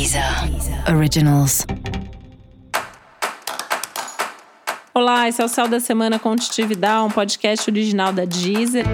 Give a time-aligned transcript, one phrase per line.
[0.00, 0.24] Deezer
[0.96, 1.66] Originals.
[4.94, 8.86] Olá, esse é o Céu da Semana com Titividade, um podcast original da Deezer.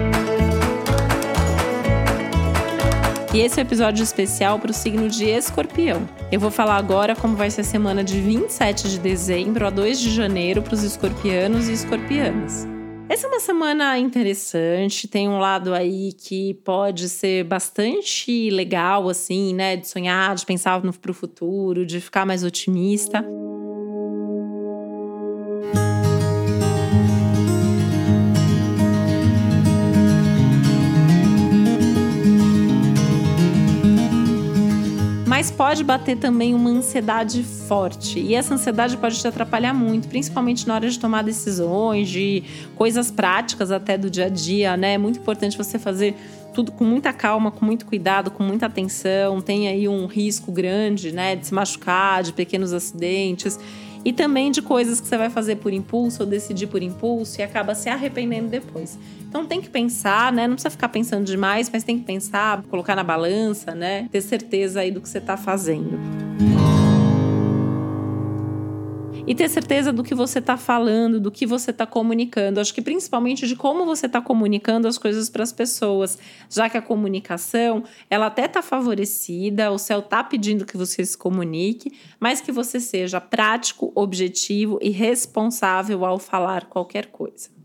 [3.33, 6.05] E esse é o um episódio especial para o signo de Escorpião.
[6.29, 10.01] Eu vou falar agora como vai ser a semana de 27 de dezembro a 2
[10.01, 12.67] de janeiro para os escorpianos e escorpianas.
[13.09, 19.53] Essa é uma semana interessante, tem um lado aí que pode ser bastante legal, assim,
[19.53, 19.77] né?
[19.77, 23.25] De sonhar, de pensar no, futuro, de ficar mais otimista.
[35.37, 38.19] Mas pode bater também uma ansiedade forte.
[38.19, 42.43] E essa ansiedade pode te atrapalhar muito, principalmente na hora de tomar decisões, de
[42.75, 44.95] coisas práticas até do dia a dia, né?
[44.95, 46.15] É muito importante você fazer
[46.55, 49.39] tudo com muita calma, com muito cuidado, com muita atenção.
[49.39, 53.59] Tem aí um risco grande, né, de se machucar, de pequenos acidentes
[54.07, 57.43] e também de coisas que você vai fazer por impulso ou decidir por impulso e
[57.43, 58.97] acaba se arrependendo depois.
[59.27, 60.47] Então tem que pensar, né?
[60.47, 64.07] Não precisa ficar pensando demais, mas tem que pensar, colocar na balança, né?
[64.09, 66.26] Ter certeza aí do que você está fazendo
[69.27, 72.61] e ter certeza do que você está falando, do que você está comunicando.
[72.61, 76.17] Acho que principalmente de como você está comunicando as coisas para as pessoas,
[76.49, 81.17] já que a comunicação ela até está favorecida, o céu está pedindo que você se
[81.17, 87.56] comunique, mas que você seja prático, objetivo e responsável ao falar qualquer coisa.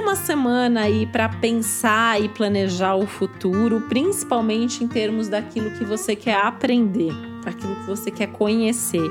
[0.00, 6.14] Uma semana aí para pensar e planejar o futuro, principalmente em termos daquilo que você
[6.14, 7.12] quer aprender,
[7.44, 9.10] daquilo que você quer conhecer.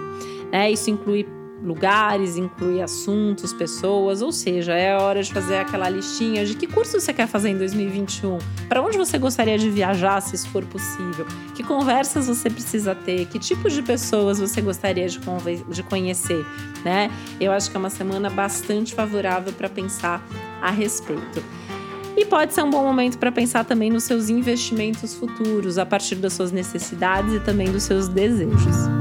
[0.52, 0.72] Né?
[0.72, 1.28] Isso inclui
[1.64, 7.00] lugares, inclui assuntos, pessoas, ou seja, é hora de fazer aquela listinha de que curso
[7.00, 11.26] você quer fazer em 2021, para onde você gostaria de viajar, se isso for possível,
[11.56, 15.20] que conversas você precisa ter, que tipos de pessoas você gostaria de,
[15.70, 16.46] de conhecer,
[16.84, 17.12] né?
[17.40, 20.26] Eu acho que é uma semana bastante favorável para pensar
[20.62, 21.44] a respeito.
[22.16, 26.16] E pode ser um bom momento para pensar também nos seus investimentos futuros, a partir
[26.16, 29.01] das suas necessidades e também dos seus desejos.